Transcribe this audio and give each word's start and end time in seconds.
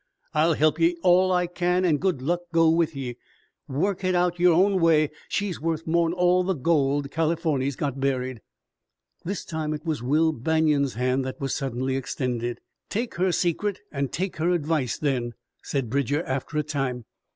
I'll 0.33 0.53
help 0.55 0.79
ye 0.79 0.97
all 1.03 1.31
I 1.31 1.45
can, 1.45 1.85
an' 1.85 1.97
good 1.97 2.23
luck 2.23 2.39
go 2.51 2.71
with 2.71 2.95
ye. 2.95 3.17
Work 3.67 4.01
hit 4.01 4.15
out 4.15 4.39
yore 4.39 4.55
own 4.55 4.79
way. 4.81 5.11
She's 5.29 5.61
worth 5.61 5.85
more'n 5.85 6.11
all 6.11 6.43
the 6.43 6.55
gold 6.55 7.11
Californy's 7.11 7.75
got 7.75 7.99
buried!" 7.99 8.41
This 9.25 9.45
time 9.45 9.75
it 9.75 9.85
was 9.85 10.01
Will 10.01 10.31
Banion's 10.31 10.95
hand 10.95 11.23
that 11.25 11.39
was 11.39 11.53
suddenly 11.53 11.95
extended. 11.95 12.57
"Take 12.89 13.13
her 13.17 13.31
secret 13.31 13.79
an' 13.91 14.07
take 14.07 14.37
her 14.37 14.49
advice 14.49 14.97
then," 14.97 15.35
said 15.61 15.87
Bridger 15.87 16.23
after 16.23 16.57
a 16.57 16.63
time. 16.63 17.05